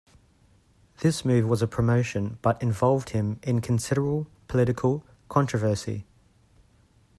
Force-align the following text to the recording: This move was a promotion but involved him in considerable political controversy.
This 1.01 1.23
move 1.23 1.47
was 1.47 1.61
a 1.61 1.67
promotion 1.67 2.39
but 2.41 2.59
involved 2.59 3.11
him 3.11 3.39
in 3.43 3.61
considerable 3.61 4.25
political 4.47 5.05
controversy. 5.29 6.07